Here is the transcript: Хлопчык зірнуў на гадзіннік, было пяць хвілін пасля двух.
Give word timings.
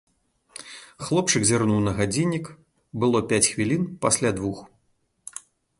Хлопчык 1.09 1.41
зірнуў 1.51 1.79
на 1.89 1.93
гадзіннік, 1.99 2.45
было 3.05 3.23
пяць 3.33 3.47
хвілін 3.53 3.81
пасля 4.07 4.29
двух. 4.41 4.67